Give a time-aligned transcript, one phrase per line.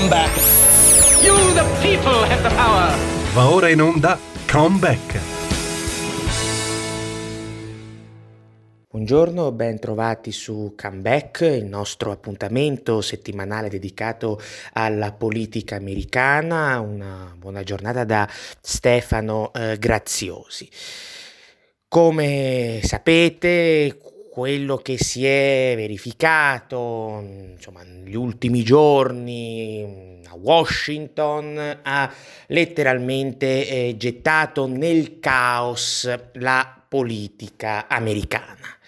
[0.00, 0.34] Comeback.
[1.22, 2.96] You, the people, have the power.
[3.34, 4.18] Va ora in onda
[4.50, 5.20] Comeback.
[8.88, 14.40] Buongiorno, ben trovati su Comeback, il nostro appuntamento settimanale dedicato
[14.72, 16.80] alla politica americana.
[16.80, 18.26] Una buona giornata da
[18.62, 20.66] Stefano eh, Graziosi.
[21.88, 23.98] Come sapete,
[24.30, 27.22] quello che si è verificato
[27.52, 32.14] insomma, negli ultimi giorni a Washington ha
[32.46, 38.78] letteralmente eh, gettato nel caos la politica americana.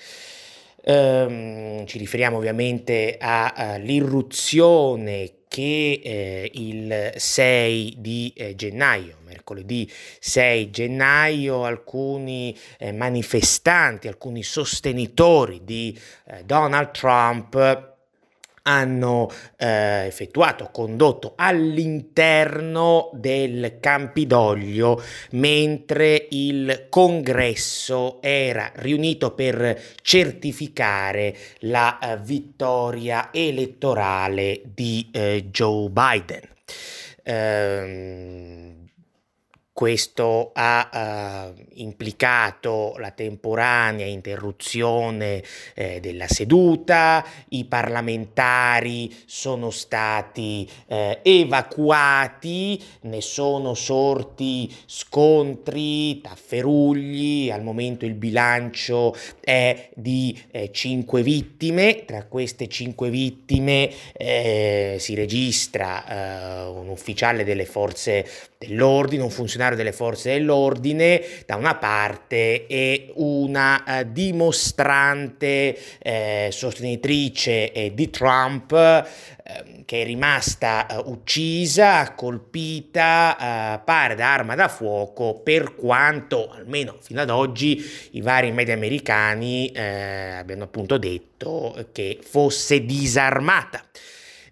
[0.84, 9.86] Um, ci riferiamo ovviamente all'irruzione che eh, il 6 di eh, gennaio, mercoledì
[10.18, 17.91] 6 gennaio, alcuni eh, manifestanti, alcuni sostenitori di eh, Donald Trump
[18.62, 31.98] hanno eh, effettuato, condotto all'interno del Campidoglio mentre il congresso era riunito per certificare la
[31.98, 36.40] eh, vittoria elettorale di eh, Joe Biden.
[37.24, 38.90] Ehm,
[39.72, 45.42] questo ha uh, implicato la temporanea interruzione
[45.74, 57.62] eh, della seduta, i parlamentari sono stati eh, evacuati, ne sono sorti scontri, tafferugli, al
[57.62, 66.04] momento il bilancio è di eh, 5 vittime, tra queste 5 vittime eh, si registra
[66.06, 68.28] eh, un ufficiale delle forze
[68.58, 77.72] dell'ordine, un funzionario delle forze dell'ordine da una parte e una eh, dimostrante eh, sostenitrice
[77.72, 83.36] eh, di Trump ehm, che è rimasta eh, uccisa, colpita,
[83.76, 88.74] eh, pare da arma da fuoco, per quanto almeno fino ad oggi i vari media
[88.74, 93.84] americani eh, abbiano appunto detto che fosse disarmata.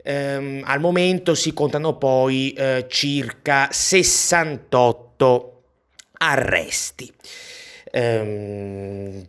[0.02, 5.62] Um, al momento si contano poi uh, circa 68
[6.18, 7.12] arresti.
[7.92, 9.26] Um,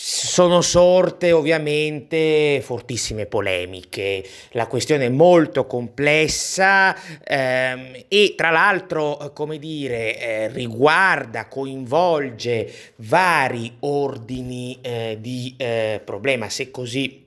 [0.00, 9.58] sono sorte ovviamente fortissime polemiche, la questione è molto complessa ehm, e tra l'altro, come
[9.58, 17.26] dire, eh, riguarda, coinvolge vari ordini eh, di eh, problema, se così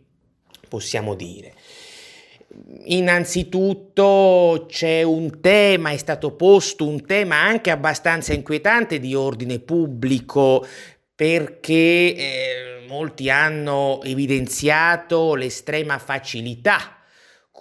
[0.69, 1.53] possiamo dire.
[2.85, 10.65] Innanzitutto c'è un tema, è stato posto un tema anche abbastanza inquietante di ordine pubblico
[11.15, 11.73] perché
[12.15, 17.00] eh, molti hanno evidenziato l'estrema facilità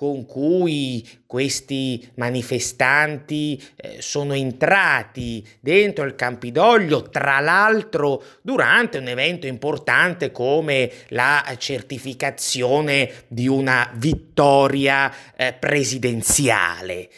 [0.00, 9.47] con cui questi manifestanti eh, sono entrati dentro il Campidoglio, tra l'altro durante un evento
[9.47, 17.11] importante come la certificazione di una vittoria eh, presidenziale.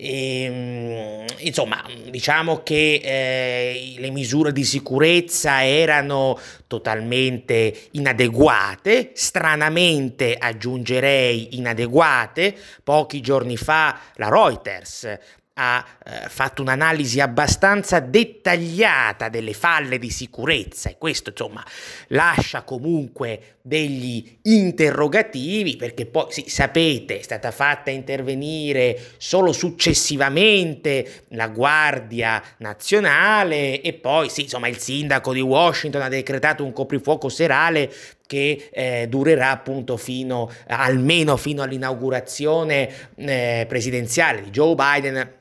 [0.00, 6.38] E, ehm, insomma, diciamo che eh, le misure di sicurezza erano
[6.68, 12.56] totalmente inadeguate, stranamente aggiungerei inadeguate.
[12.84, 15.18] Pochi giorni fa la Reuters
[15.60, 21.64] ha eh, fatto un'analisi abbastanza dettagliata delle falle di sicurezza e questo insomma
[22.08, 31.48] lascia comunque degli interrogativi perché poi sì, sapete è stata fatta intervenire solo successivamente la
[31.48, 37.92] Guardia Nazionale e poi sì insomma il sindaco di Washington ha decretato un coprifuoco serale
[38.26, 45.36] che eh, durerà appunto fino almeno fino all'inaugurazione eh, presidenziale di Joe Biden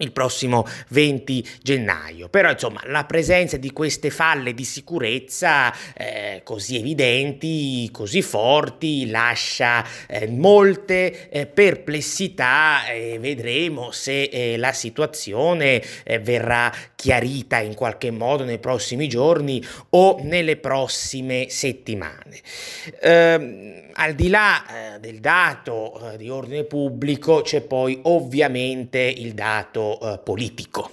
[0.00, 2.28] il prossimo 20 gennaio.
[2.28, 9.84] Però insomma la presenza di queste falle di sicurezza eh, così evidenti, così forti, lascia
[10.06, 18.10] eh, molte eh, perplessità e vedremo se eh, la situazione eh, verrà chiarita in qualche
[18.10, 22.40] modo nei prossimi giorni o nelle prossime settimane.
[23.00, 29.98] Ehm, al di là eh, del dato di ordine pubblico c'è poi ovviamente il dato
[30.00, 30.92] eh, politico.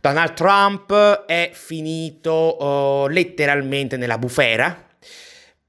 [0.00, 4.86] Donald Trump è finito uh, letteralmente nella bufera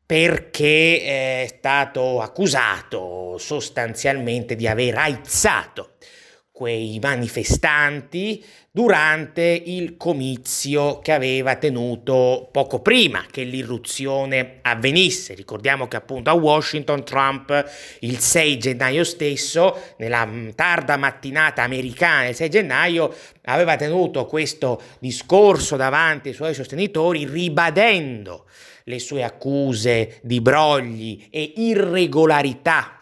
[0.05, 5.93] perché è stato accusato sostanzialmente di aver aizzato
[6.51, 8.43] quei manifestanti
[8.77, 15.33] durante il comizio che aveva tenuto poco prima che l'irruzione avvenisse.
[15.33, 17.71] Ricordiamo che appunto a Washington Trump
[18.01, 23.11] il 6 gennaio stesso, nella tarda mattinata americana del 6 gennaio,
[23.45, 28.45] aveva tenuto questo discorso davanti ai suoi sostenitori ribadendo
[28.83, 32.96] le sue accuse di brogli e irregolarità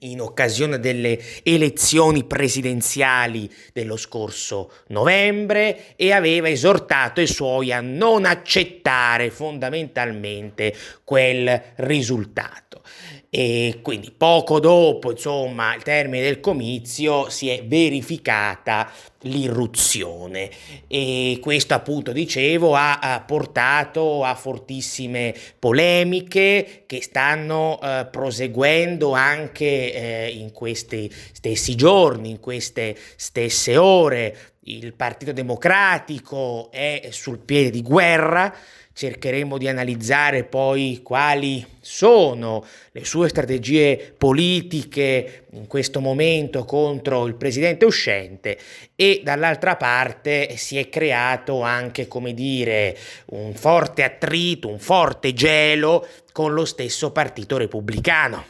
[0.00, 8.24] in occasione delle elezioni presidenziali dello scorso novembre e aveva esortato i suoi a non
[8.24, 10.74] accettare fondamentalmente
[11.04, 12.82] quel risultato
[13.30, 18.90] e quindi poco dopo insomma il termine del comizio si è verificata
[19.22, 20.48] l'irruzione.
[20.86, 29.92] E questo appunto dicevo ha, ha portato a fortissime polemiche che stanno eh, proseguendo anche
[29.92, 34.36] eh, in questi stessi giorni in queste stesse ore.
[34.68, 38.54] Il Partito Democratico è sul piede di guerra
[38.98, 47.36] cercheremo di analizzare poi quali sono le sue strategie politiche in questo momento contro il
[47.36, 48.58] presidente uscente
[48.96, 56.04] e dall'altra parte si è creato anche, come dire, un forte attrito, un forte gelo
[56.32, 58.46] con lo stesso partito repubblicano.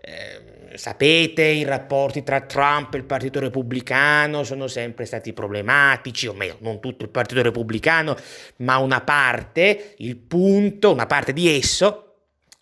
[0.00, 6.32] Eh, sapete, i rapporti tra Trump e il Partito Repubblicano sono sempre stati problematici, o
[6.32, 8.16] meglio, non tutto il Partito Repubblicano,
[8.58, 12.02] ma una parte, il punto, una parte di esso,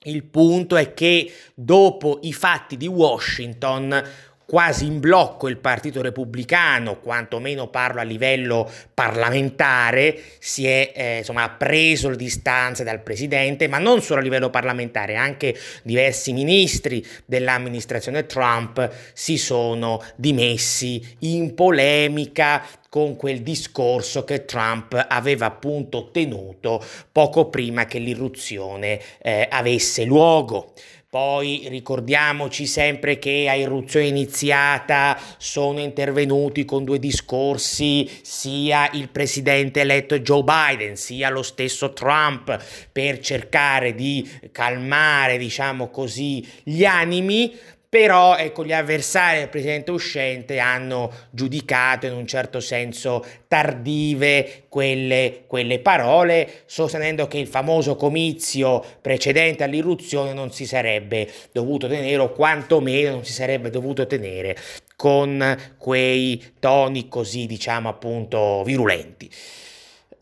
[0.05, 4.03] il punto è che dopo i fatti di Washington
[4.47, 11.49] quasi in blocco il Partito Repubblicano, quantomeno parlo a livello parlamentare, si è eh, insomma
[11.51, 18.27] preso le distanze dal presidente, ma non solo a livello parlamentare, anche diversi ministri dell'amministrazione
[18.27, 26.81] Trump si sono dimessi in polemica con quel discorso che Trump aveva appunto tenuto
[27.11, 30.75] poco prima che l'irruzione eh, avesse luogo.
[31.15, 39.83] Poi ricordiamoci sempre che a irruzione iniziata sono intervenuti con due discorsi sia il presidente
[39.83, 47.57] eletto Joe Biden sia lo stesso Trump per cercare di calmare, diciamo così, gli animi
[47.95, 55.45] però ecco, gli avversari del presidente uscente hanno giudicato in un certo senso tardive quelle,
[55.47, 62.33] quelle, parole, sostenendo che il famoso comizio precedente all'irruzione non si sarebbe dovuto tenere o
[62.33, 64.57] quantomeno non si sarebbe dovuto tenere
[64.97, 69.31] con quei toni così diciamo appunto virulenti.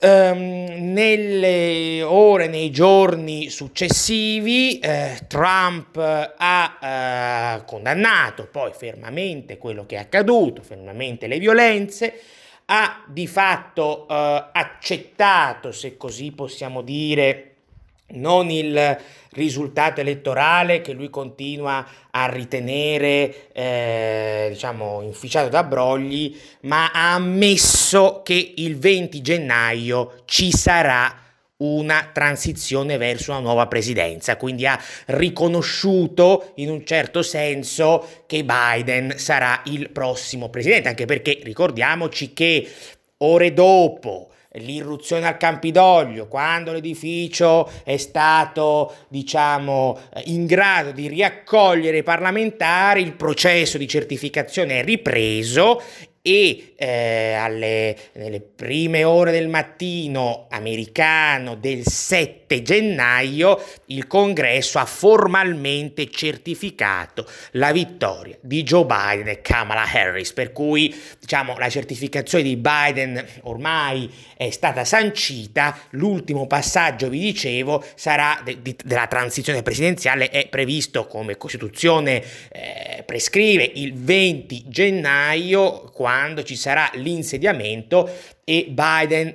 [0.04, 9.94] Um, nelle ore, nei giorni successivi, eh, Trump ha eh, condannato poi fermamente quello che
[9.94, 12.20] è accaduto, fermamente le violenze,
[12.64, 17.51] ha di fatto eh, accettato, se così possiamo dire,
[18.12, 18.98] non il
[19.32, 28.22] risultato elettorale che lui continua a ritenere eh, diciamo inficiato da brogli, ma ha ammesso
[28.24, 31.16] che il 20 gennaio ci sarà
[31.62, 39.16] una transizione verso una nuova presidenza, quindi ha riconosciuto in un certo senso che Biden
[39.16, 42.68] sarà il prossimo presidente, anche perché ricordiamoci che
[43.18, 52.02] ore dopo l'irruzione al Campidoglio, quando l'edificio è stato, diciamo, in grado di riaccogliere i
[52.02, 55.80] parlamentari, il processo di certificazione è ripreso
[56.24, 64.84] e eh, alle, nelle prime ore del mattino americano del 7 gennaio il congresso ha
[64.84, 72.44] formalmente certificato la vittoria di Joe Biden e Kamala Harris per cui diciamo la certificazione
[72.44, 79.62] di Biden ormai è stata sancita l'ultimo passaggio vi dicevo sarà de, de, della transizione
[79.62, 88.06] presidenziale è previsto come Costituzione eh, prescrive il 20 gennaio quando quando ci sarà l'insediamento
[88.44, 89.34] e Biden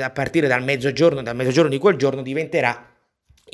[0.00, 2.93] a partire dal mezzogiorno, dal mezzogiorno di quel giorno diventerà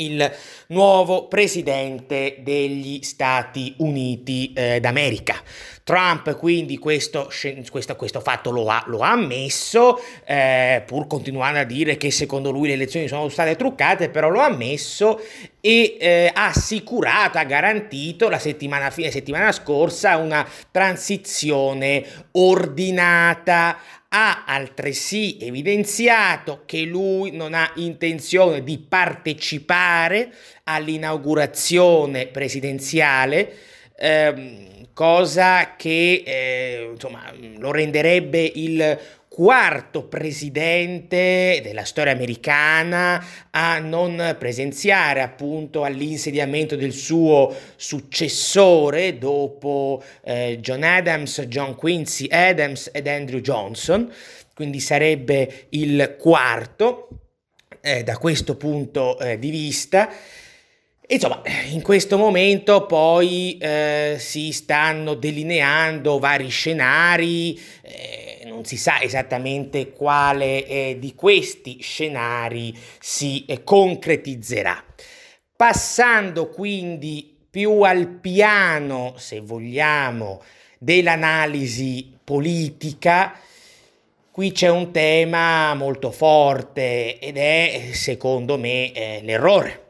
[0.05, 0.31] il
[0.69, 5.43] nuovo presidente degli Stati Uniti eh, d'America.
[5.91, 7.29] Trump quindi questo,
[7.69, 12.51] questo, questo fatto lo ha, lo ha ammesso, eh, pur continuando a dire che secondo
[12.51, 15.21] lui le elezioni sono state truccate, però lo ha ammesso
[15.61, 23.77] e eh, ha assicurato, ha garantito la settimana, fine settimana scorsa una transizione ordinata
[24.13, 30.33] ha altresì evidenziato che lui non ha intenzione di partecipare
[30.65, 33.55] all'inaugurazione presidenziale
[33.97, 38.99] ehm, cosa che eh, insomma, lo renderebbe il
[39.41, 50.59] quarto presidente della storia americana a non presenziare appunto all'insediamento del suo successore dopo eh,
[50.61, 54.13] John Adams, John Quincy Adams ed Andrew Johnson,
[54.55, 57.09] quindi sarebbe il quarto
[57.81, 60.11] eh, da questo punto eh, di vista.
[61.07, 68.30] Insomma, in questo momento poi eh, si stanno delineando vari scenari, eh,
[68.61, 74.85] non si sa esattamente quale eh, di questi scenari si eh, concretizzerà.
[75.57, 80.43] Passando quindi più al piano, se vogliamo,
[80.79, 83.39] dell'analisi politica,
[84.31, 89.89] qui c'è un tema molto forte ed è, secondo me, eh, l'errore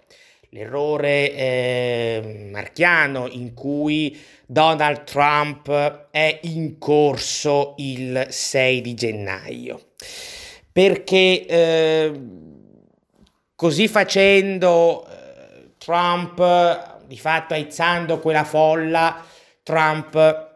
[0.50, 9.90] l'errore eh, marchiano in cui Donald Trump è in corso il 6 di gennaio.
[10.72, 12.20] Perché eh,
[13.54, 19.24] così facendo eh, Trump, di fatto aizzando quella folla,
[19.62, 20.48] Trump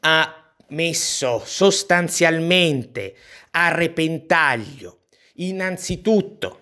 [0.00, 3.14] ha messo sostanzialmente
[3.52, 5.00] a repentaglio
[5.34, 6.60] innanzitutto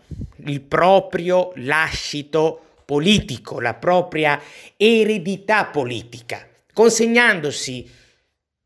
[0.50, 4.40] il proprio lascito politico, la propria
[4.76, 7.90] eredità politica, consegnandosi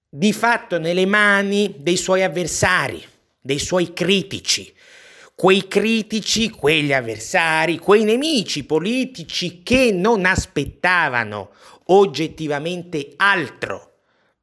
[0.08, 3.02] di fatto nelle mani dei suoi avversari,
[3.40, 4.72] dei suoi critici,
[5.34, 11.52] quei critici, quegli avversari, quei nemici politici che non aspettavano
[11.86, 13.92] oggettivamente altro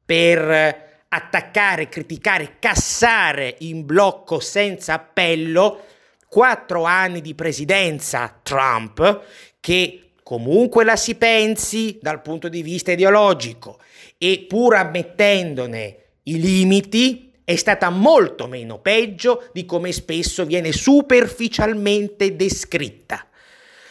[0.04, 5.84] per attaccare, criticare, cassare in blocco senza appello
[6.28, 9.22] quattro anni di presidenza Trump
[9.60, 13.78] che comunque la si pensi dal punto di vista ideologico
[14.18, 22.36] e pur ammettendone i limiti è stata molto meno peggio di come spesso viene superficialmente
[22.36, 23.26] descritta.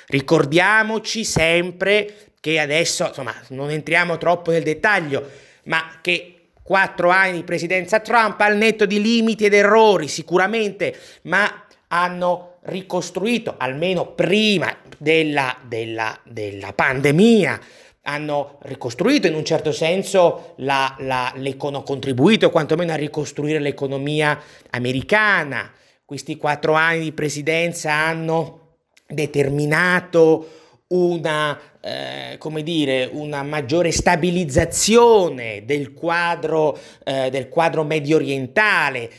[0.05, 5.27] Ricordiamoci sempre che adesso, insomma, non entriamo troppo nel dettaglio,
[5.63, 11.66] ma che quattro anni di presidenza Trump al netto di limiti ed errori sicuramente, ma
[11.87, 17.59] hanno ricostruito almeno prima della, della, della pandemia
[18.07, 24.39] hanno ricostruito in un certo senso, la, la, l'econo, contribuito quantomeno a ricostruire l'economia
[24.69, 25.71] americana.
[26.05, 30.47] Questi quattro anni di presidenza hanno determinato
[30.87, 39.09] una, eh, come dire, una maggiore stabilizzazione del quadro, eh, del quadro medio orientale.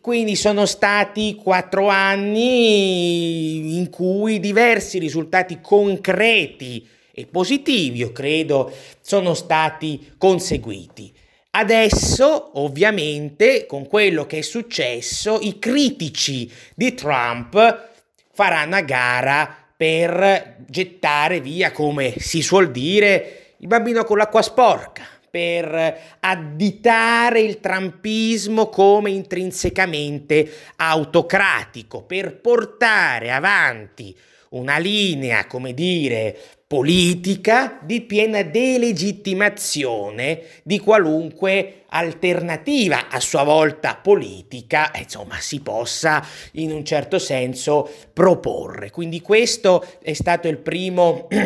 [0.00, 9.34] Quindi sono stati quattro anni in cui diversi risultati concreti e positivi, io credo, sono
[9.34, 11.12] stati conseguiti.
[11.50, 17.90] Adesso, ovviamente, con quello che è successo, i critici di Trump
[18.32, 25.04] faranno a gara per gettare via, come si suol dire, il bambino con l'acqua sporca,
[25.34, 34.16] per additare il trampismo come intrinsecamente autocratico, per portare avanti
[34.50, 36.38] una linea, come dire,
[36.68, 46.70] politica di piena delegittimazione di qualunque alternativa a sua volta politica, insomma, si possa in
[46.70, 48.92] un certo senso proporre.
[48.92, 51.26] Quindi questo è stato il primo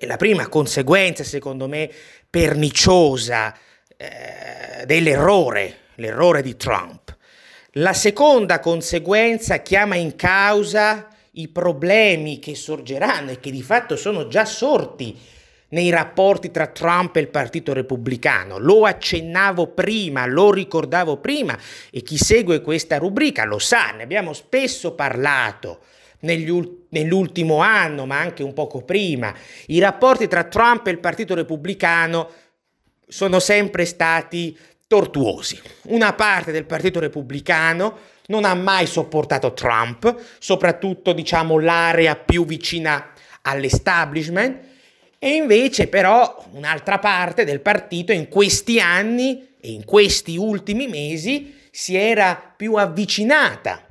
[0.00, 1.90] la prima conseguenza, secondo me,
[2.32, 3.54] perniciosa
[3.94, 7.14] eh, dell'errore, l'errore di Trump.
[7.72, 14.28] La seconda conseguenza chiama in causa i problemi che sorgeranno e che di fatto sono
[14.28, 15.14] già sorti
[15.68, 18.56] nei rapporti tra Trump e il Partito Repubblicano.
[18.56, 21.58] Lo accennavo prima, lo ricordavo prima
[21.90, 25.80] e chi segue questa rubrica lo sa, ne abbiamo spesso parlato
[26.20, 29.34] ult- nell'ultimo anno, ma anche un poco prima.
[29.66, 32.30] I rapporti tra Trump e il Partito Repubblicano
[33.06, 34.56] sono sempre stati
[34.86, 35.60] tortuosi.
[35.88, 43.10] Una parte del Partito Repubblicano non ha mai sopportato Trump, soprattutto diciamo l'area più vicina
[43.42, 44.70] all'establishment,
[45.18, 51.60] e invece però un'altra parte del partito in questi anni e in questi ultimi mesi
[51.70, 53.86] si era più avvicinata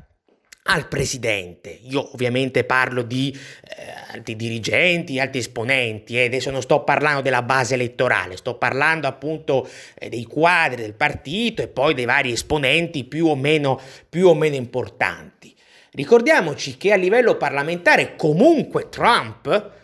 [0.64, 1.80] al presidente.
[1.84, 6.26] Io ovviamente parlo di eh, alti dirigenti, alti esponenti, eh.
[6.26, 11.62] adesso non sto parlando della base elettorale, sto parlando appunto eh, dei quadri del partito
[11.62, 15.56] e poi dei vari esponenti più o meno, più o meno importanti.
[15.94, 19.80] Ricordiamoci che a livello parlamentare comunque Trump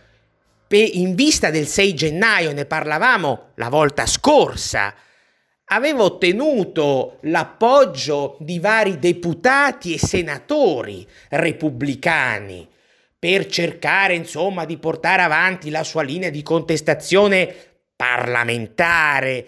[0.69, 4.93] in vista del 6 gennaio, ne parlavamo la volta scorsa,
[5.69, 12.67] aveva ottenuto l'appoggio di vari deputati e senatori repubblicani
[13.19, 17.53] per cercare insomma di portare avanti la sua linea di contestazione
[17.95, 19.45] parlamentare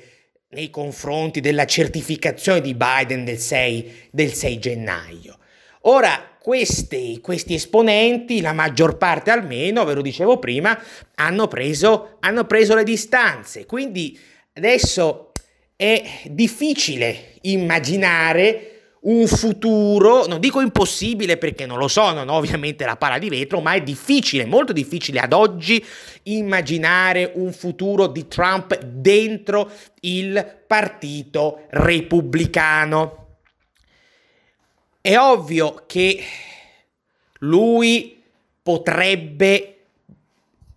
[0.49, 5.37] nei confronti della certificazione di Biden del 6, del 6 gennaio.
[5.81, 10.77] Ora, questi, questi, esponenti, la maggior parte almeno, ve lo dicevo prima,
[11.15, 13.65] hanno preso, hanno preso le distanze.
[13.65, 14.19] Quindi
[14.53, 15.28] adesso
[15.81, 22.83] è difficile immaginare un futuro, non dico impossibile perché non lo so, non ho ovviamente
[22.83, 25.81] la palla di vetro, ma è difficile, molto difficile ad oggi
[26.23, 29.71] immaginare un futuro di Trump dentro
[30.01, 33.37] il partito repubblicano.
[34.99, 36.21] È ovvio che
[37.39, 38.21] lui
[38.61, 39.78] potrebbe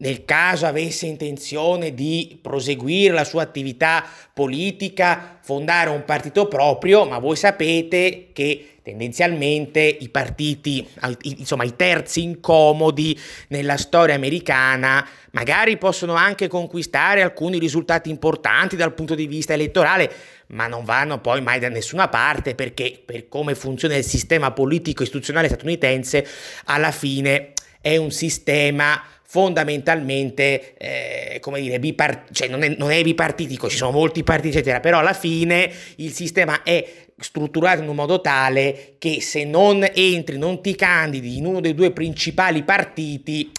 [0.03, 4.05] nel caso avesse intenzione di proseguire la sua attività
[4.35, 10.85] politica, fondare un partito proprio, ma voi sapete che tendenzialmente i partiti,
[11.23, 13.17] insomma i terzi incomodi
[13.49, 20.13] nella storia americana, magari possono anche conquistare alcuni risultati importanti dal punto di vista elettorale,
[20.49, 25.05] ma non vanno poi mai da nessuna parte perché per come funziona il sistema politico
[25.05, 26.27] istituzionale statunitense,
[26.65, 29.01] alla fine è un sistema
[29.33, 34.59] fondamentalmente, eh, come dire, bipart- cioè non è, non è bipartitico, ci sono molti partiti,
[34.59, 39.89] eccetera, però alla fine il sistema è strutturato in un modo tale che se non
[39.95, 43.51] entri, non ti candidi in uno dei due principali partiti,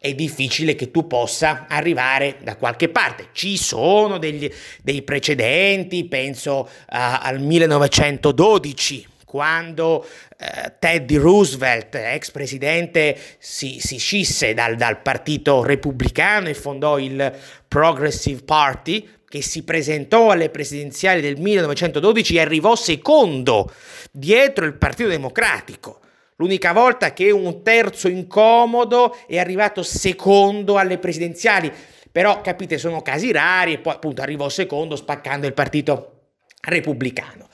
[0.00, 3.28] è difficile che tu possa arrivare da qualche parte.
[3.30, 4.50] Ci sono degli,
[4.82, 10.04] dei precedenti, penso uh, al 1912, quando
[10.38, 17.32] eh, Teddy Roosevelt, ex presidente, si, si scisse dal, dal partito repubblicano e fondò il
[17.68, 23.72] Progressive Party, che si presentò alle presidenziali del 1912 e arrivò secondo
[24.10, 26.00] dietro il Partito Democratico.
[26.34, 31.72] L'unica volta che un terzo incomodo è arrivato secondo alle presidenziali.
[32.10, 36.19] Però capite, sono casi rari e poi appunto arrivò secondo spaccando il partito
[36.60, 37.48] repubblicano.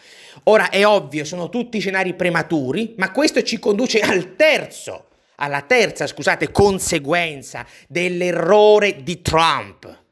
[0.45, 6.07] Ora è ovvio, sono tutti scenari prematuri, ma questo ci conduce al terzo, alla terza,
[6.07, 10.05] scusate, conseguenza dell'errore di Trump.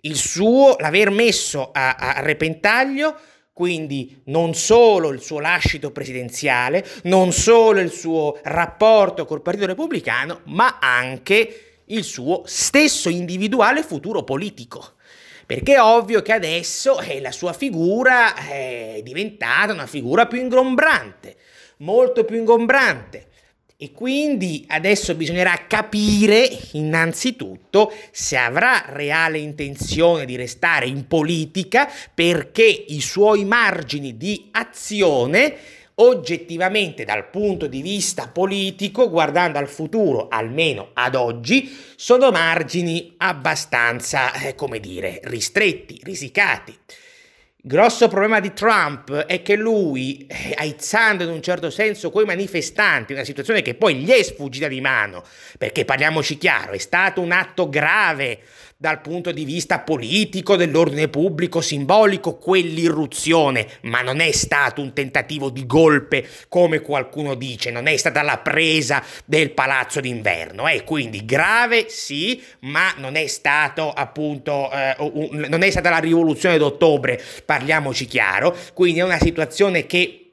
[0.00, 3.16] Il suo, l'aver messo a, a repentaglio
[3.56, 10.40] quindi non solo il suo lascito presidenziale, non solo il suo rapporto col Partito Repubblicano,
[10.44, 14.95] ma anche il suo stesso individuale futuro politico
[15.46, 21.36] perché è ovvio che adesso eh, la sua figura è diventata una figura più ingombrante,
[21.78, 23.28] molto più ingombrante.
[23.78, 32.64] E quindi adesso bisognerà capire innanzitutto se avrà reale intenzione di restare in politica perché
[32.64, 35.54] i suoi margini di azione
[35.98, 44.32] oggettivamente dal punto di vista politico, guardando al futuro, almeno ad oggi, sono margini abbastanza,
[44.34, 46.76] eh, come dire, ristretti, risicati.
[47.68, 53.12] Grosso problema di Trump è che lui, eh, aizzando in un certo senso quei manifestanti,
[53.12, 55.24] una situazione che poi gli è sfuggita di mano,
[55.58, 58.38] perché parliamoci chiaro, è stato un atto grave
[58.78, 65.48] dal punto di vista politico, dell'ordine pubblico, simbolico, quell'irruzione, ma non è stato un tentativo
[65.48, 70.84] di golpe come qualcuno dice, non è stata la presa del palazzo d'inverno, eh?
[70.84, 76.58] quindi grave sì, ma non è stato appunto, eh, un, non è stata la rivoluzione
[76.58, 80.25] d'ottobre, parliamoci chiaro, quindi è una situazione che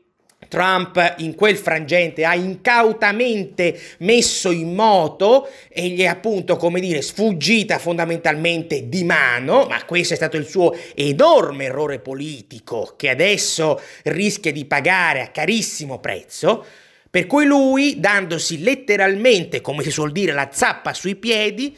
[0.53, 7.01] Trump in quel frangente ha incautamente messo in moto e gli è appunto, come dire,
[7.01, 13.81] sfuggita fondamentalmente di mano, ma questo è stato il suo enorme errore politico che adesso
[14.03, 16.63] rischia di pagare a carissimo prezzo.
[17.09, 21.75] Per cui lui, dandosi letteralmente, come si suol dire, la zappa sui piedi,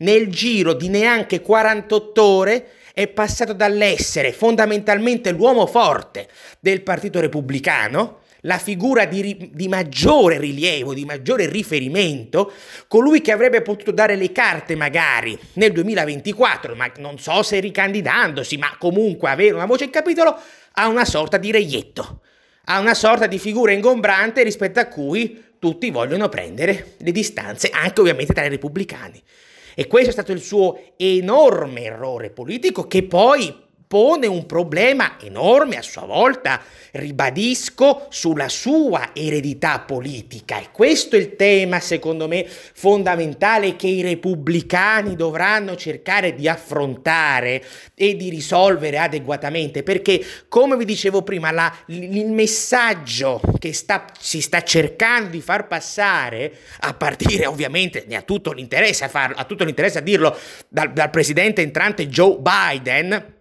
[0.00, 6.26] nel giro di neanche 48 ore è passato dall'essere fondamentalmente l'uomo forte
[6.58, 12.52] del Partito Repubblicano, la figura di, di, maggiore rilievo, di maggiore riferimento,
[12.88, 18.56] colui che avrebbe potuto dare le carte magari nel 2024, ma non so se ricandidandosi,
[18.56, 20.36] ma comunque avere una voce in capitolo,
[20.72, 22.22] a una sorta di reietto,
[22.64, 28.00] a una sorta di figura ingombrante rispetto a cui tutti vogliono prendere le distanze, anche
[28.00, 29.22] ovviamente tra i repubblicani.
[29.78, 33.54] E questo è stato il suo enorme errore politico che poi
[33.88, 36.60] pone un problema enorme a sua volta,
[36.92, 40.60] ribadisco, sulla sua eredità politica.
[40.60, 47.64] E questo è il tema, secondo me, fondamentale che i repubblicani dovranno cercare di affrontare
[47.94, 54.42] e di risolvere adeguatamente, perché, come vi dicevo prima, la, il messaggio che sta, si
[54.42, 59.44] sta cercando di far passare, a partire ovviamente, ne ha tutto l'interesse a farlo, ha
[59.44, 60.36] tutto l'interesse a dirlo,
[60.68, 63.36] dal, dal presidente entrante Joe Biden,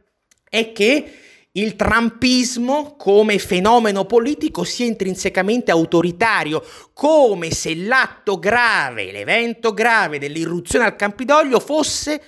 [0.57, 1.11] è che
[1.57, 10.85] il trumpismo come fenomeno politico sia intrinsecamente autoritario, come se l'atto grave, l'evento grave dell'irruzione
[10.85, 12.21] al Campidoglio fosse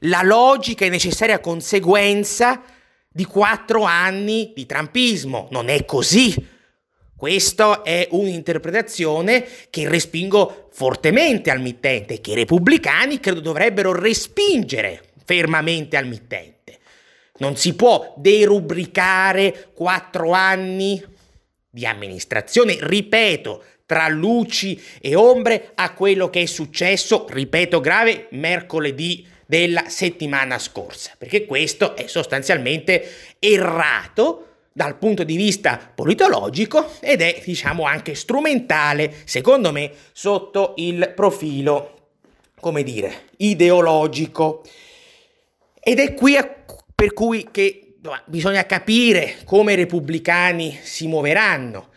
[0.00, 2.62] la logica e necessaria conseguenza
[3.08, 5.48] di quattro anni di trumpismo.
[5.50, 6.54] Non è così.
[7.16, 15.96] Questa è un'interpretazione che respingo fortemente al mittente, che i repubblicani credo dovrebbero respingere fermamente
[15.96, 16.75] al mittente.
[17.38, 21.02] Non si può derubricare quattro anni
[21.68, 29.26] di amministrazione, ripeto, tra luci e ombre a quello che è successo, ripeto grave, mercoledì
[29.46, 37.40] della settimana scorsa, perché questo è sostanzialmente errato dal punto di vista politologico ed è,
[37.44, 42.10] diciamo, anche strumentale, secondo me, sotto il profilo,
[42.60, 44.62] come dire, ideologico.
[45.80, 46.64] Ed è qui a
[46.96, 51.90] per cui che, bisogna capire come i repubblicani si muoveranno,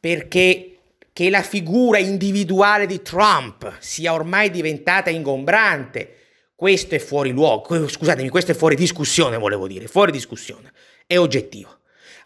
[0.00, 0.78] perché
[1.12, 6.16] che la figura individuale di Trump sia ormai diventata ingombrante,
[6.56, 10.72] questo è fuori luogo, scusatemi, questo è fuori discussione, volevo dire, fuori discussione,
[11.06, 11.79] è oggettivo.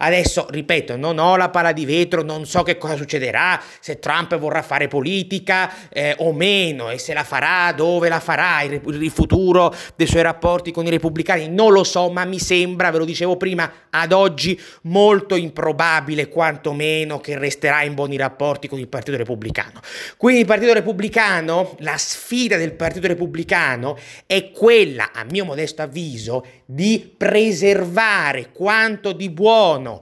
[0.05, 4.37] Adesso, ripeto, non ho la palla di vetro, non so che cosa succederà, se Trump
[4.37, 9.11] vorrà fare politica eh, o meno e se la farà, dove la farà, il, il,
[9.11, 13.07] futuro dei suoi rapporti con i repubblicani, non lo so, ma mi sembra, ve lo
[13.07, 19.17] dicevo prima, ad oggi molto improbabile quantomeno che resterà in buoni rapporti con il Partito
[19.17, 19.81] Repubblicano.
[20.19, 26.45] Quindi il Partito Repubblicano, la sfida del Partito Repubblicano è quella, a mio modesto avviso,
[26.67, 29.94] di preservare quanto di buono,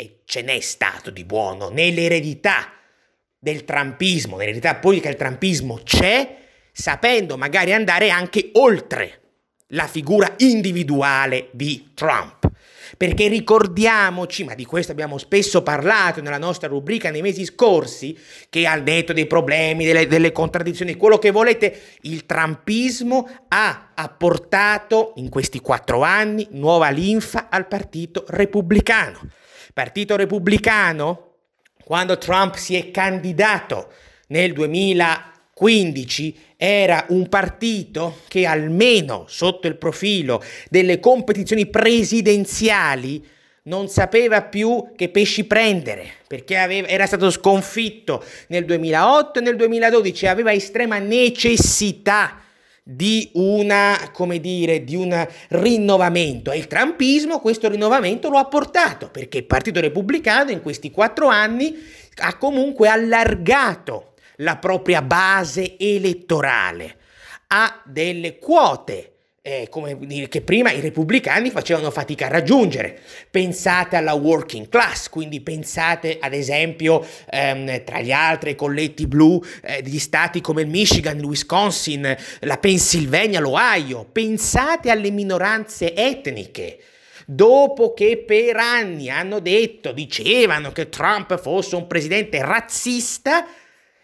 [0.00, 2.72] e ce n'è stato di buono, nell'eredità
[3.38, 6.38] del trampismo, nell'eredità politica del trampismo c'è,
[6.72, 9.20] sapendo magari andare anche oltre
[9.68, 12.39] la figura individuale di Trump.
[13.00, 18.14] Perché ricordiamoci, ma di questo abbiamo spesso parlato nella nostra rubrica nei mesi scorsi,
[18.50, 25.14] che al netto dei problemi, delle, delle contraddizioni, quello che volete, il trampismo ha apportato
[25.16, 29.18] in questi quattro anni nuova linfa al Partito Repubblicano.
[29.72, 31.36] Partito Repubblicano,
[31.82, 33.90] quando Trump si è candidato
[34.26, 34.52] nel
[35.60, 43.22] 2015, era un partito che almeno sotto il profilo delle competizioni presidenziali
[43.64, 49.56] non sapeva più che pesci prendere, perché aveva, era stato sconfitto nel 2008 e nel
[49.56, 52.40] 2012 aveva estrema necessità
[52.82, 56.50] di una, come dire, di un rinnovamento.
[56.50, 61.28] E il trumpismo questo rinnovamento lo ha portato perché il Partito Repubblicano in questi quattro
[61.28, 61.76] anni
[62.22, 64.09] ha comunque allargato
[64.40, 66.96] la propria base elettorale,
[67.48, 69.10] ha delle quote
[69.42, 73.00] eh, come dire, che prima i repubblicani facevano fatica a raggiungere.
[73.30, 79.80] Pensate alla working class, quindi pensate ad esempio ehm, tra gli altri colletti blu eh,
[79.82, 84.06] di stati come il Michigan, il Wisconsin, la Pennsylvania, l'Ohio.
[84.10, 86.78] Pensate alle minoranze etniche
[87.32, 93.46] dopo che per anni hanno detto, dicevano che Trump fosse un presidente razzista,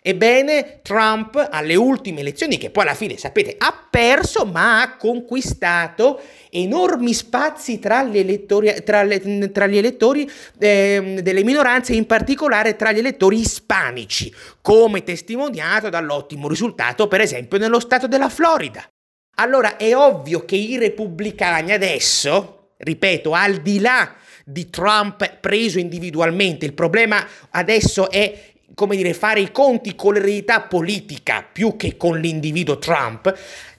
[0.08, 6.20] Ebbene, Trump alle ultime elezioni, che poi alla fine sapete ha perso, ma ha conquistato
[6.48, 12.76] enormi spazi tra gli elettori, tra le, tra gli elettori eh, delle minoranze, in particolare
[12.76, 18.88] tra gli elettori ispanici, come testimoniato dall'ottimo risultato, per esempio, nello stato della Florida.
[19.38, 24.14] Allora è ovvio che i repubblicani adesso, ripeto, al di là
[24.44, 30.60] di Trump preso individualmente, il problema adesso è come dire, fare i conti con l'eredità
[30.60, 33.34] politica più che con l'individuo Trump,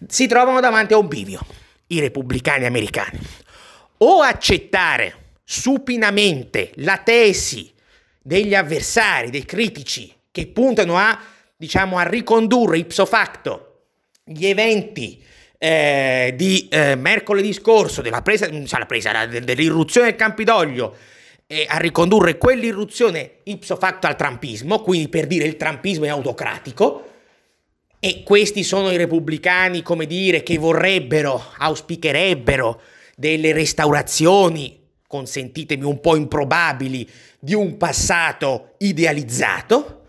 [0.08, 1.40] si trovano davanti a un bivio,
[1.88, 3.20] i repubblicani americani.
[3.98, 7.72] O accettare supinamente la tesi
[8.20, 11.18] degli avversari, dei critici, che puntano a,
[11.56, 13.82] diciamo, a ricondurre ipso facto
[14.24, 15.24] gli eventi
[15.60, 20.96] eh, di eh, mercoledì scorso, della presa, cioè la presa, dell'irruzione del Campidoglio,
[21.48, 27.06] eh, a ricondurre quell'irruzione ipso facto al trampismo, quindi per dire il trampismo è autocratico,
[28.00, 32.80] e questi sono i repubblicani, come dire, che vorrebbero, auspicherebbero
[33.16, 40.02] delle restaurazioni, consentitemi un po' improbabili, di un passato idealizzato,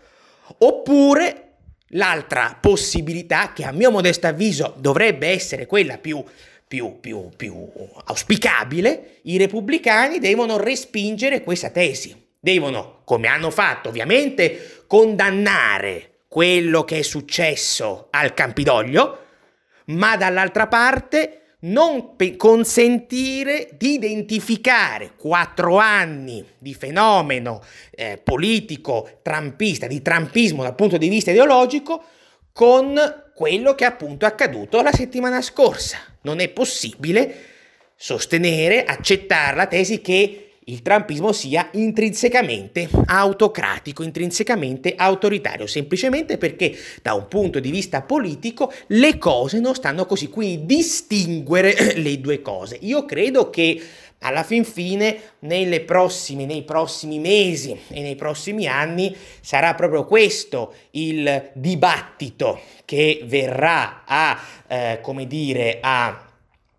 [0.59, 1.45] oppure
[1.93, 6.23] l'altra possibilità, che a mio modesto avviso dovrebbe essere quella più,
[6.69, 7.67] più, più, più
[8.05, 12.15] auspicabile, i repubblicani devono respingere questa tesi.
[12.39, 19.25] Devono, come hanno fatto ovviamente, condannare quello che è successo al Campidoglio,
[19.85, 29.87] ma dall'altra parte non pe- consentire di identificare quattro anni di fenomeno eh, politico trampista,
[29.87, 32.03] di trampismo dal punto di vista ideologico,
[32.53, 32.95] con
[33.39, 35.99] quello che appunto è accaduto la settimana scorsa.
[36.23, 37.33] Non è possibile
[37.95, 47.13] sostenere, accettare la tesi che il trumpismo sia intrinsecamente autocratico, intrinsecamente autoritario, semplicemente perché da
[47.13, 52.77] un punto di vista politico le cose non stanno così, quindi distinguere le due cose.
[52.81, 53.81] Io credo che
[54.19, 60.73] alla fin fine nelle prossime, nei prossimi mesi e nei prossimi anni sarà proprio questo
[60.91, 66.25] il dibattito che verrà a, eh, come dire, a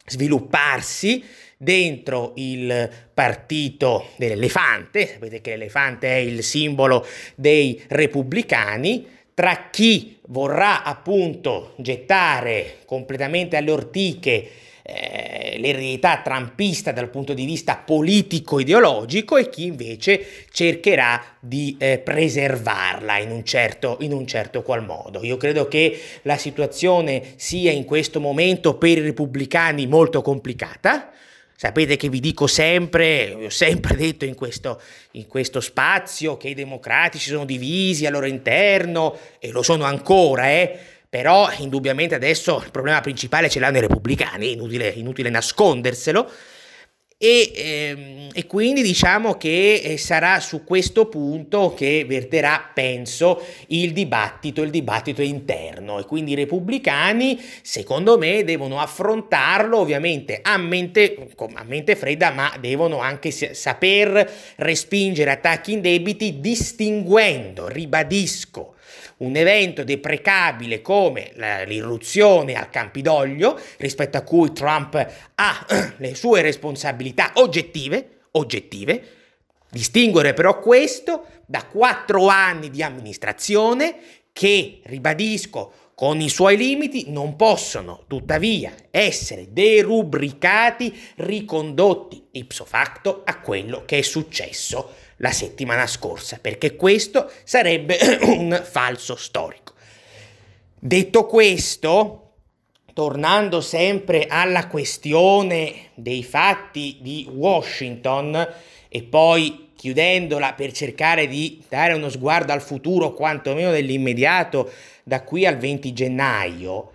[0.05, 1.25] svilupparsi
[1.57, 10.83] dentro il partito dell'elefante, sapete che l'elefante è il simbolo dei repubblicani, tra chi vorrà
[10.83, 14.51] appunto gettare completamente alle ortiche
[14.93, 23.19] eh, l'eredità trampista dal punto di vista politico-ideologico e chi invece cercherà di eh, preservarla
[23.19, 25.23] in un, certo, in un certo qual modo.
[25.23, 31.13] Io credo che la situazione sia in questo momento per i repubblicani molto complicata,
[31.61, 36.55] Sapete che vi dico sempre, ho sempre detto in questo, in questo, spazio, che i
[36.55, 40.79] democratici sono divisi al loro interno, e lo sono ancora, eh?
[41.11, 46.31] Però indubbiamente adesso il problema principale ce l'hanno i repubblicani, inutile, inutile nasconderselo,
[47.23, 53.93] e, ehm, e, quindi diciamo che eh, sarà su questo punto che verterà, penso, il
[53.93, 55.99] dibattito, il dibattito interno.
[55.99, 62.55] E quindi i repubblicani, secondo me, devono affrontarlo ovviamente a mente, a mente fredda, ma
[62.59, 68.77] devono anche saper respingere attacchi indebiti distinguendo, ribadisco,
[69.21, 71.33] un evento deprecabile come
[71.67, 74.95] l'irruzione al Campidoglio, rispetto a cui Trump
[75.35, 79.03] ha le sue responsabilità oggettive, oggettive,
[79.71, 83.97] distinguere però questo da quattro anni di amministrazione
[84.33, 93.39] che, ribadisco, con i suoi limiti non possono tuttavia essere derubricati, ricondotti ipso facto a
[93.39, 99.75] quello che è successo la settimana scorsa, perché questo sarebbe un falso storico.
[100.79, 102.33] Detto questo,
[102.95, 108.49] tornando sempre alla questione dei fatti di Washington
[108.89, 114.71] e poi chiudendola per cercare di dare uno sguardo al futuro, quantomeno nell'immediato,
[115.05, 116.93] da qui al 20 gennaio,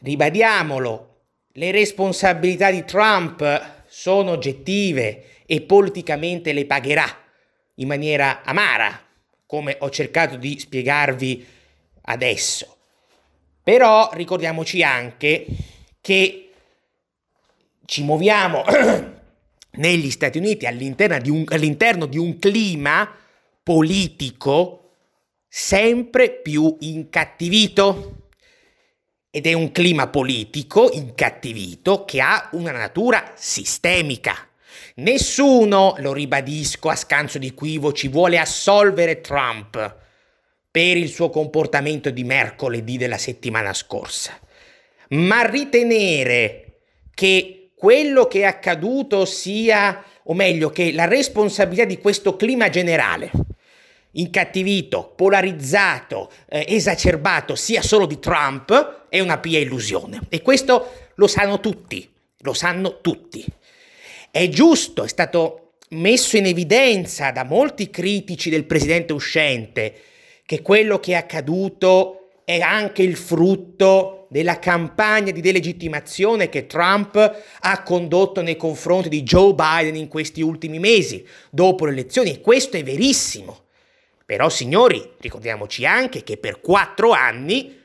[0.00, 1.06] ribadiamolo,
[1.52, 7.26] le responsabilità di Trump sono oggettive e politicamente le pagherà
[7.78, 9.00] in maniera amara,
[9.46, 11.46] come ho cercato di spiegarvi
[12.02, 12.76] adesso.
[13.62, 15.46] Però ricordiamoci anche
[16.00, 16.50] che
[17.84, 18.64] ci muoviamo
[19.72, 23.10] negli Stati Uniti all'interno di un, all'interno di un clima
[23.62, 24.90] politico
[25.46, 28.14] sempre più incattivito.
[29.30, 34.47] Ed è un clima politico incattivito che ha una natura sistemica.
[34.98, 39.96] Nessuno, lo ribadisco a scanso di equivoci, vuole assolvere Trump
[40.70, 44.36] per il suo comportamento di mercoledì della settimana scorsa,
[45.10, 46.80] ma ritenere
[47.14, 53.30] che quello che è accaduto sia, o meglio, che la responsabilità di questo clima generale,
[54.12, 60.22] incattivito, polarizzato, eh, esacerbato sia solo di Trump, è una pia illusione.
[60.28, 63.44] E questo lo sanno tutti, lo sanno tutti.
[64.30, 69.94] È giusto, è stato messo in evidenza da molti critici del presidente uscente
[70.44, 77.42] che quello che è accaduto è anche il frutto della campagna di delegittimazione che Trump
[77.60, 82.40] ha condotto nei confronti di Joe Biden in questi ultimi mesi, dopo le elezioni, e
[82.40, 83.64] questo è verissimo.
[84.24, 87.77] Però, signori, ricordiamoci anche che per quattro anni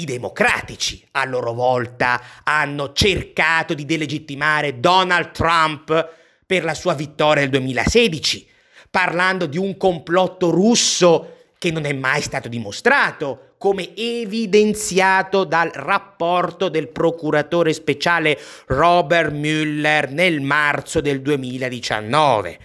[0.00, 6.08] i democratici a loro volta hanno cercato di delegittimare Donald Trump
[6.46, 8.46] per la sua vittoria nel 2016,
[8.90, 16.68] parlando di un complotto russo che non è mai stato dimostrato, come evidenziato dal rapporto
[16.68, 22.58] del procuratore speciale Robert Mueller nel marzo del 2019.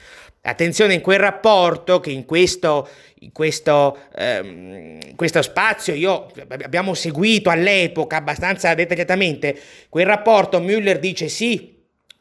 [0.46, 2.88] Attenzione in quel rapporto che in questo,
[3.32, 9.60] questo, ehm, questo spazio io abbiamo seguito all'epoca abbastanza dettagliatamente,
[9.90, 11.72] quel rapporto Müller dice sì,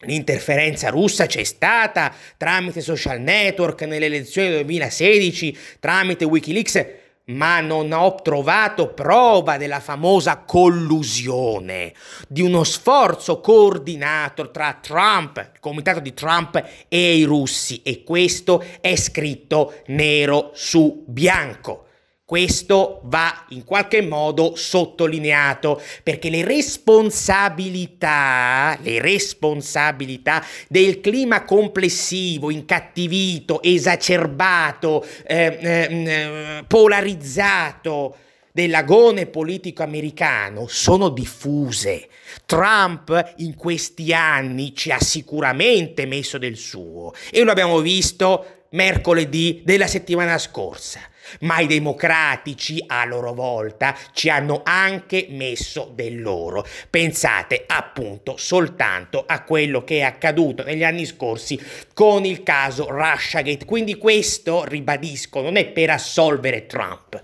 [0.05, 6.87] L'interferenza russa c'è stata tramite social network nelle elezioni del 2016, tramite Wikileaks,
[7.27, 11.95] ma non ho trovato prova della famosa collusione,
[12.27, 18.65] di uno sforzo coordinato tra Trump, il comitato di Trump e i russi e questo
[18.81, 21.87] è scritto nero su bianco.
[22.33, 33.63] Questo va in qualche modo sottolineato perché le responsabilità, le responsabilità del clima complessivo, incattivito,
[33.63, 38.17] esacerbato, eh, eh, polarizzato
[38.51, 42.09] dell'agone politico americano sono diffuse.
[42.47, 49.61] Trump in questi anni ci ha sicuramente messo del suo e lo abbiamo visto mercoledì
[49.67, 56.67] della settimana scorsa ma i democratici a loro volta ci hanno anche messo del loro.
[56.89, 61.61] Pensate appunto soltanto a quello che è accaduto negli anni scorsi
[61.93, 63.65] con il caso Russiagate.
[63.65, 67.21] Quindi questo, ribadisco, non è per assolvere Trump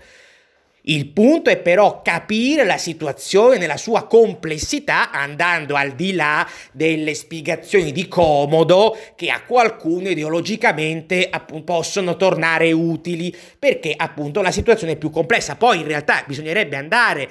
[0.89, 7.13] il punto è però capire la situazione nella sua complessità andando al di là delle
[7.13, 14.93] spiegazioni di comodo che a qualcuno ideologicamente appunto, possono tornare utili perché appunto la situazione
[14.93, 15.55] è più complessa.
[15.55, 17.29] Poi in realtà bisognerebbe andare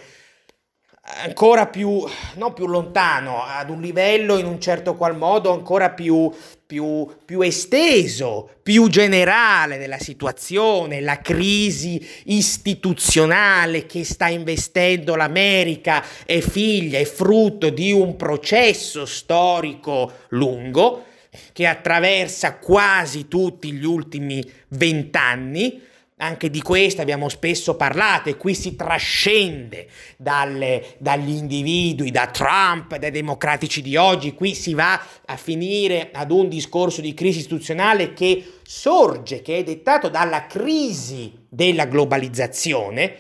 [1.16, 2.04] ancora più,
[2.36, 6.30] non più lontano, ad un livello in un certo qual modo ancora più,
[6.66, 16.40] più, più esteso, più generale della situazione, la crisi istituzionale che sta investendo l'America è
[16.40, 21.04] figlia, è frutto di un processo storico lungo
[21.52, 25.86] che attraversa quasi tutti gli ultimi vent'anni
[26.18, 32.96] anche di questo abbiamo spesso parlato e qui si trascende dalle, dagli individui, da Trump,
[32.96, 38.12] dai democratici di oggi, qui si va a finire ad un discorso di crisi istituzionale
[38.14, 43.16] che sorge, che è dettato dalla crisi della globalizzazione,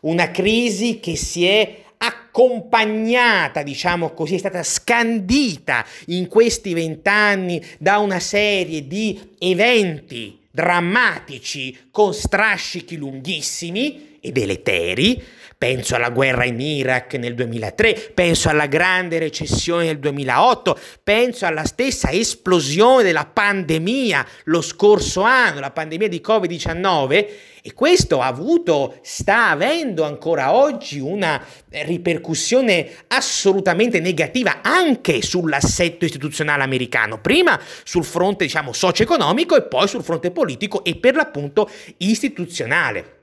[0.00, 7.98] una crisi che si è accompagnata, diciamo così, è stata scandita in questi vent'anni da
[7.98, 15.22] una serie di eventi drammatici con strascichi lunghissimi e deleteri.
[15.56, 21.64] Penso alla guerra in Iraq nel 2003, penso alla grande recessione del 2008, penso alla
[21.64, 27.26] stessa esplosione della pandemia lo scorso anno, la pandemia di Covid-19
[27.62, 36.62] e questo ha avuto, sta avendo ancora oggi una ripercussione assolutamente negativa anche sull'assetto istituzionale
[36.62, 43.13] americano, prima sul fronte diciamo socio-economico e poi sul fronte politico e per l'appunto istituzionale.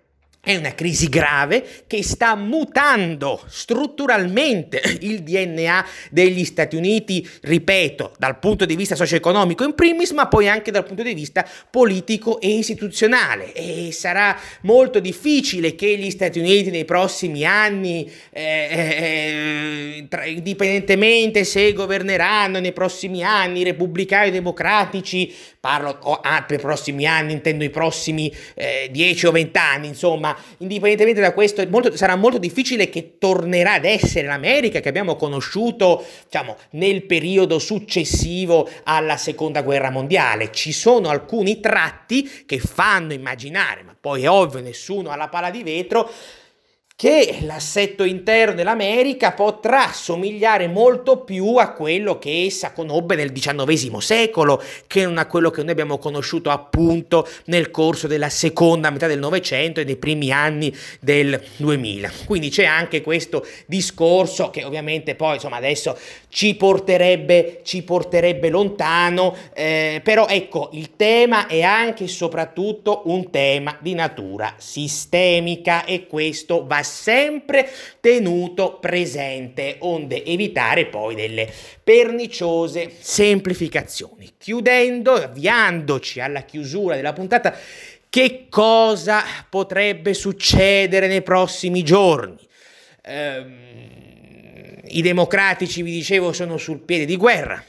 [0.43, 8.39] È una crisi grave che sta mutando strutturalmente il DNA degli Stati Uniti, ripeto, dal
[8.39, 12.57] punto di vista socio-economico in primis, ma poi anche dal punto di vista politico e
[12.57, 13.53] istituzionale.
[13.53, 21.71] E sarà molto difficile che gli Stati Uniti nei prossimi anni, eh, eh, indipendentemente se
[21.71, 27.69] governeranno nei prossimi anni repubblicani o democratici, parlo ah, per i prossimi anni, intendo i
[27.69, 33.19] prossimi eh, 10 o 20 anni, insomma, indipendentemente da questo molto, sarà molto difficile che
[33.19, 40.51] tornerà ad essere l'America che abbiamo conosciuto diciamo, nel periodo successivo alla seconda guerra mondiale.
[40.51, 45.51] Ci sono alcuni tratti che fanno immaginare, ma poi è ovvio, nessuno ha la pala
[45.51, 46.09] di vetro,
[47.01, 53.97] che l'assetto interno dell'America potrà somigliare molto più a quello che essa conobbe nel XIX
[53.97, 59.07] secolo, che non a quello che noi abbiamo conosciuto appunto nel corso della seconda metà
[59.07, 62.11] del Novecento e nei primi anni del 2000.
[62.27, 65.97] Quindi c'è anche questo discorso che ovviamente poi insomma adesso
[66.29, 73.31] ci porterebbe, ci porterebbe lontano, eh, però ecco il tema è anche e soprattutto un
[73.31, 77.67] tema di natura sistemica e questo va sempre
[77.99, 81.51] tenuto presente, onde evitare poi delle
[81.83, 84.33] perniciose semplificazioni.
[84.37, 87.57] Chiudendo, avviandoci alla chiusura della puntata,
[88.09, 92.37] che cosa potrebbe succedere nei prossimi giorni?
[93.03, 97.63] Ehm, I democratici, vi dicevo, sono sul piede di guerra,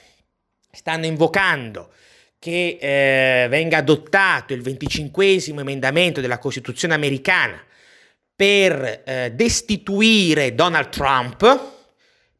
[0.70, 1.90] stanno invocando
[2.42, 7.64] che eh, venga adottato il 25 emendamento della Costituzione americana
[8.42, 11.60] per eh, destituire Donald Trump,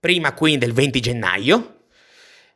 [0.00, 1.82] prima quindi del 20 gennaio,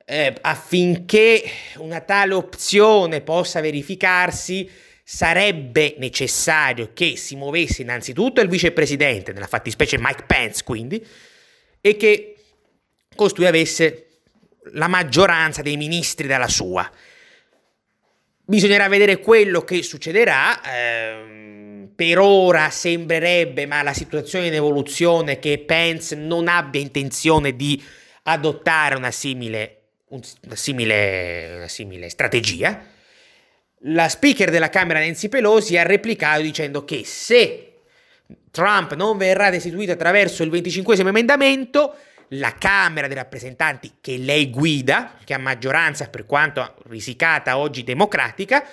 [0.05, 1.45] eh, affinché
[1.77, 4.69] una tale opzione possa verificarsi
[5.05, 11.07] sarebbe necessario che si muovesse innanzitutto il vicepresidente, nella fattispecie Mike Pence quindi,
[11.81, 12.35] e che
[13.15, 14.23] costui avesse
[14.73, 16.91] la maggioranza dei ministri dalla sua.
[18.45, 20.61] Bisognerà vedere quello che succederà.
[20.65, 21.66] Ehm,
[21.97, 27.83] per ora sembrerebbe, ma la situazione in evoluzione, che Pence non abbia intenzione di
[28.25, 29.79] adottare una simile,
[30.09, 32.85] una simile, una simile strategia.
[33.81, 37.73] La speaker della Camera Nancy Pelosi ha replicato dicendo che se
[38.51, 41.97] Trump non verrà destituito attraverso il 25 emendamento,
[42.31, 48.67] la Camera dei rappresentanti che lei guida, che ha maggioranza per quanto risicata oggi democratica,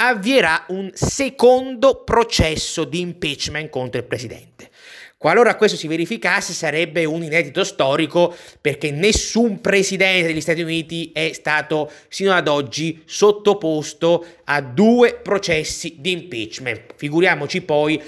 [0.00, 4.70] avvierà un secondo processo di impeachment contro il presidente.
[5.16, 11.32] Qualora questo si verificasse sarebbe un inedito storico perché nessun presidente degli Stati Uniti è
[11.34, 16.94] stato sino ad oggi sottoposto a due processi di impeachment.
[16.96, 18.02] Figuriamoci poi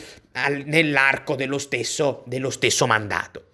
[0.65, 3.51] nell'arco dello stesso, dello stesso mandato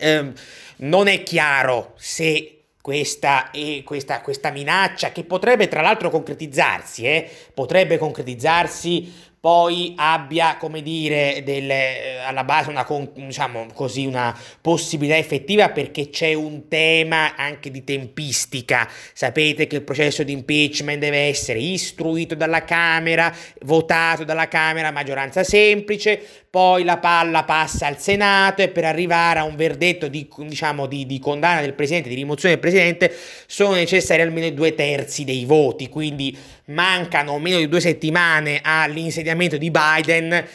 [0.00, 0.32] eh,
[0.76, 7.30] non è chiaro se questa, eh, questa, questa, minaccia, che potrebbe tra l'altro concretizzarsi, eh,
[7.52, 15.16] potrebbe concretizzarsi poi abbia, come dire, del, eh, alla base una, diciamo così, una possibilità
[15.16, 18.86] effettiva perché c'è un tema anche di tempistica.
[19.14, 24.92] Sapete che il processo di impeachment deve essere istruito dalla Camera, votato dalla Camera a
[24.92, 30.28] maggioranza semplice, poi la palla passa al Senato e per arrivare a un verdetto di,
[30.36, 33.16] diciamo, di, di condanna del Presidente, di rimozione del Presidente,
[33.46, 36.36] sono necessari almeno due terzi dei voti, quindi
[36.66, 40.46] mancano meno di due settimane all'insediamento di Biden,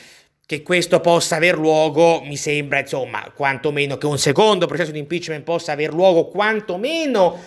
[0.45, 5.43] che questo possa aver luogo, mi sembra, insomma, quantomeno che un secondo processo di impeachment
[5.43, 7.39] possa aver luogo, quantomeno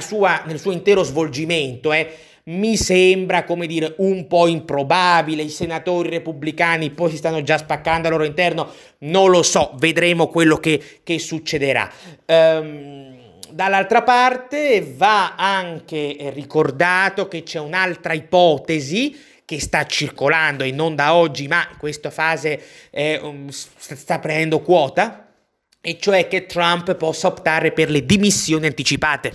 [0.00, 2.08] sua, nel suo intero svolgimento, eh,
[2.44, 5.42] mi sembra, come dire, un po' improbabile.
[5.42, 10.28] I senatori repubblicani poi si stanno già spaccando al loro interno, non lo so, vedremo
[10.28, 11.90] quello che, che succederà.
[12.26, 13.14] Um,
[13.48, 19.16] Dall'altra parte va anche ricordato che c'è un'altra ipotesi
[19.46, 24.60] che sta circolando e non da oggi, ma in questa fase eh, um, sta prendendo
[24.60, 25.32] quota,
[25.80, 29.32] e cioè che Trump possa optare per le dimissioni anticipate.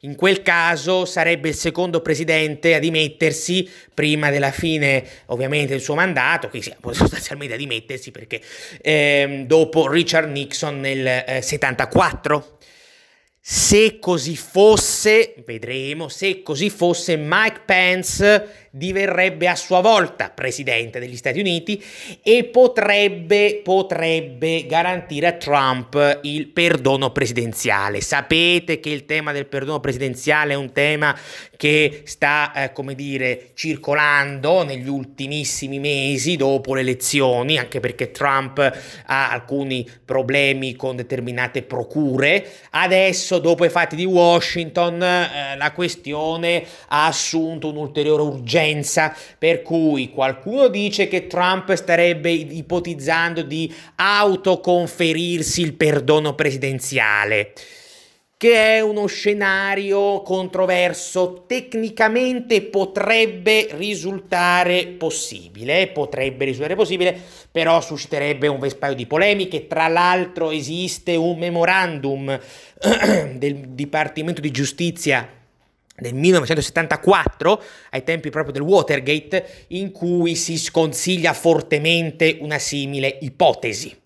[0.00, 5.94] In quel caso sarebbe il secondo presidente a dimettersi prima della fine, ovviamente, del suo
[5.94, 8.40] mandato, che sia sostanzialmente a dimettersi perché
[8.80, 12.58] eh, dopo Richard Nixon nel eh, 74.
[13.42, 21.16] Se così fosse, vedremo, se così fosse, Mike Pence diverrebbe a sua volta presidente degli
[21.16, 21.82] Stati Uniti
[22.22, 28.00] e potrebbe, potrebbe garantire a Trump il perdono presidenziale.
[28.00, 31.18] Sapete che il tema del perdono presidenziale è un tema
[31.56, 38.58] che sta, eh, come dire, circolando negli ultimissimi mesi dopo le elezioni, anche perché Trump
[39.06, 42.46] ha alcuni problemi con determinate procure.
[42.70, 49.62] Adesso, dopo i fatti di Washington, eh, la questione ha assunto un'ulteriore urgenza urgenza, per
[49.62, 57.52] cui qualcuno dice che Trump starebbe ipotizzando di autoconferirsi il perdono presidenziale
[58.40, 67.20] che è uno scenario controverso, tecnicamente potrebbe risultare possibile, potrebbe risultare possibile,
[67.52, 69.66] però susciterebbe un vespaio di polemiche.
[69.66, 72.40] Tra l'altro esiste un memorandum
[73.36, 75.39] del Dipartimento di Giustizia
[76.00, 83.96] del 1974, ai tempi proprio del Watergate, in cui si sconsiglia fortemente una simile ipotesi.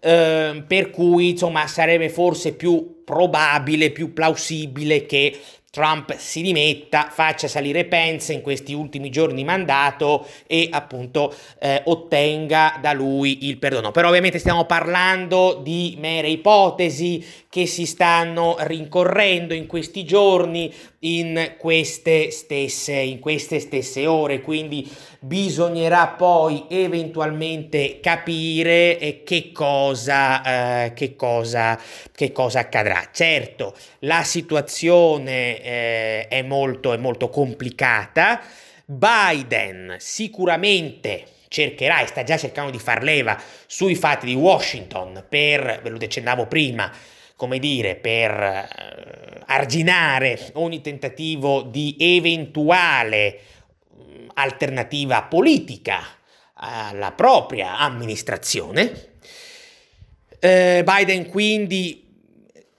[0.00, 5.38] Eh, per cui, insomma, sarebbe forse più probabile, più plausibile che
[5.78, 12.80] Trump si dimetta, faccia salire Pence in questi ultimi giorni mandato e appunto eh, ottenga
[12.80, 13.92] da lui il perdono.
[13.92, 21.54] Però ovviamente stiamo parlando di mere ipotesi che si stanno rincorrendo in questi giorni, in
[21.56, 30.92] queste stesse, in queste stesse ore, quindi bisognerà poi eventualmente capire eh, che cosa, eh,
[30.94, 31.78] che cosa,
[32.12, 33.08] che cosa accadrà.
[33.12, 38.40] Certo, la situazione eh, è, molto, è molto complicata.
[38.84, 45.80] Biden sicuramente cercherà e sta già cercando di far leva sui fatti di Washington per,
[45.82, 46.90] ve lo accennavo prima,
[47.36, 53.40] come dire, per eh, arginare ogni tentativo di eventuale
[54.38, 56.00] alternativa politica
[56.54, 59.06] alla propria amministrazione.
[60.40, 62.06] Eh, Biden quindi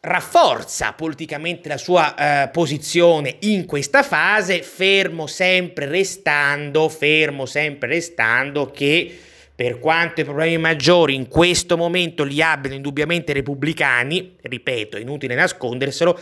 [0.02, 8.68] rafforza politicamente la sua eh, posizione in questa fase, fermo sempre restando, fermo sempre restando
[8.68, 9.20] che
[9.54, 15.36] per quanto i problemi maggiori in questo momento li abbiano indubbiamente i repubblicani, ripeto, inutile
[15.36, 16.18] nasconderselo,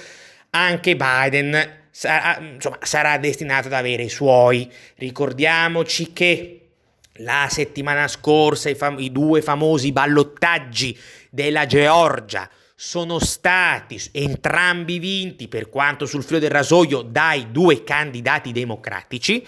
[0.50, 4.72] anche Biden sarà, insomma, sarà destinato ad avere i suoi.
[4.98, 6.62] Ricordiamoci che
[7.22, 10.96] la settimana scorsa i, fam- i due famosi ballottaggi
[11.32, 18.52] della Georgia sono stati entrambi vinti per quanto sul filo del rasoio dai due candidati
[18.52, 19.44] democratici,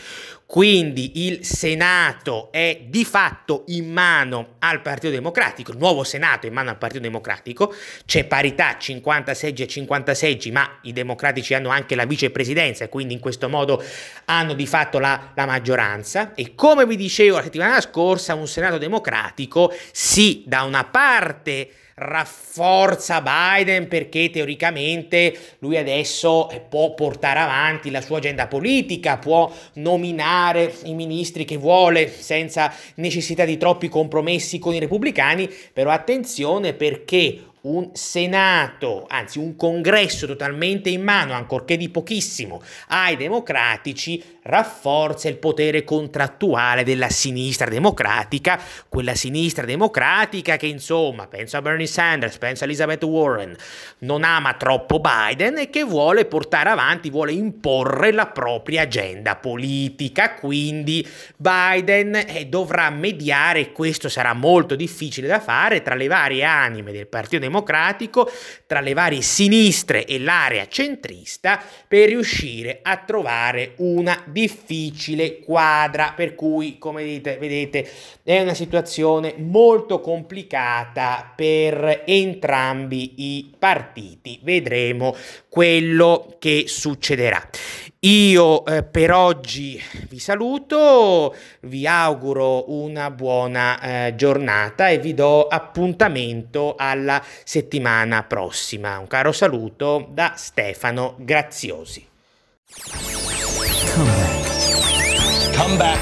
[0.51, 6.49] quindi il Senato è di fatto in mano al Partito Democratico, il nuovo Senato è
[6.49, 7.71] in mano al Partito Democratico,
[8.03, 12.89] c'è parità 50 seggi e 50 seggi, ma i democratici hanno anche la vicepresidenza e
[12.89, 13.79] quindi in questo modo
[14.25, 16.33] hanno di fatto la, la maggioranza.
[16.33, 21.69] E come vi dicevo la settimana scorsa un Senato democratico sì da una parte
[21.99, 30.73] rafforza Biden perché teoricamente lui adesso può portare avanti la sua agenda politica, può nominare
[30.83, 37.48] i ministri che vuole senza necessità di troppi compromessi con i repubblicani, però attenzione perché
[37.61, 45.37] un Senato, anzi un congresso totalmente in mano, ancorché di pochissimo, ai democratici, rafforza il
[45.37, 52.63] potere contrattuale della sinistra democratica, quella sinistra democratica che insomma, penso a Bernie Sanders, penso
[52.63, 53.55] a Elizabeth Warren,
[53.99, 60.35] non ama troppo Biden e che vuole portare avanti, vuole imporre la propria agenda politica,
[60.35, 61.05] quindi
[61.35, 67.07] Biden eh, dovrà mediare, questo sarà molto difficile da fare, tra le varie anime del
[67.07, 68.31] Partito Democratico, democratico
[68.65, 76.13] tra le varie sinistre e l'area centrista per riuscire a trovare una difficile quadra.
[76.15, 77.89] Per cui come dite, vedete
[78.23, 84.39] è una situazione molto complicata per entrambi i partiti.
[84.43, 85.15] Vedremo
[85.49, 87.49] quello che succederà
[88.01, 95.47] io eh, per oggi vi saluto, vi auguro una buona eh, giornata e vi do
[95.47, 98.97] appuntamento alla settimana prossima.
[98.99, 102.07] Un caro saluto da Stefano Graziosi.
[105.57, 105.99] Come back.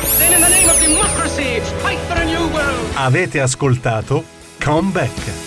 [2.93, 4.23] Avete ascoltato
[4.63, 5.46] Come Back.